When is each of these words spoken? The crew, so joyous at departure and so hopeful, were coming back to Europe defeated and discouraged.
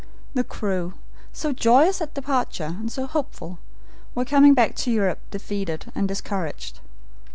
The 0.33 0.43
crew, 0.43 0.95
so 1.31 1.53
joyous 1.53 2.01
at 2.01 2.15
departure 2.15 2.75
and 2.79 2.91
so 2.91 3.05
hopeful, 3.05 3.59
were 4.15 4.25
coming 4.25 4.55
back 4.55 4.73
to 4.77 4.91
Europe 4.91 5.19
defeated 5.29 5.91
and 5.93 6.07
discouraged. 6.07 6.79